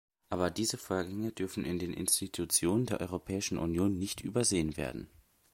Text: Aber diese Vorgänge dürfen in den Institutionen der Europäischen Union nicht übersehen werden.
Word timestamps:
Aber 0.29 0.49
diese 0.49 0.79
Vorgänge 0.79 1.31
dürfen 1.31 1.63
in 1.63 1.77
den 1.77 1.93
Institutionen 1.93 2.87
der 2.87 3.01
Europäischen 3.01 3.59
Union 3.59 3.99
nicht 3.99 4.21
übersehen 4.21 4.75
werden. 4.75 5.11